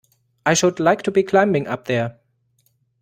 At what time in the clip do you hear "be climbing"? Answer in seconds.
1.11-1.67